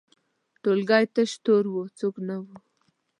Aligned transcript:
ټولګی 0.61 1.05
تش 1.13 1.31
تور 1.43 1.63
و، 1.69 1.73
هیڅوک 1.87 2.15
نه 2.27 2.35
وو. 2.43 2.55